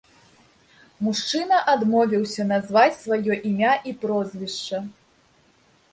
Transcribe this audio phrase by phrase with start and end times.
[1.07, 4.77] Мужчына адмовіўся назваць свае імя і прозвішча.